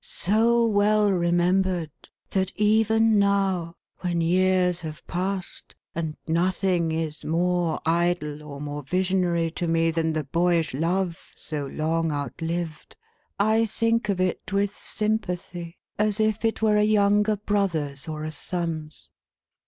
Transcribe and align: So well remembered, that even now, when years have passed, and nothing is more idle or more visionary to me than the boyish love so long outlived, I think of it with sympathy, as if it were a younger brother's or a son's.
So 0.03 0.65
well 0.65 1.11
remembered, 1.11 1.91
that 2.31 2.51
even 2.55 3.19
now, 3.19 3.75
when 3.99 4.19
years 4.19 4.79
have 4.79 5.05
passed, 5.05 5.75
and 5.93 6.17
nothing 6.27 6.91
is 6.91 7.23
more 7.23 7.79
idle 7.85 8.41
or 8.41 8.59
more 8.59 8.81
visionary 8.81 9.51
to 9.51 9.67
me 9.67 9.91
than 9.91 10.13
the 10.13 10.23
boyish 10.23 10.73
love 10.73 11.31
so 11.35 11.67
long 11.67 12.11
outlived, 12.11 12.95
I 13.39 13.67
think 13.67 14.09
of 14.09 14.19
it 14.19 14.51
with 14.51 14.73
sympathy, 14.75 15.77
as 15.99 16.19
if 16.19 16.43
it 16.45 16.63
were 16.63 16.77
a 16.77 16.83
younger 16.83 17.35
brother's 17.37 18.07
or 18.07 18.23
a 18.23 18.31
son's. 18.31 19.07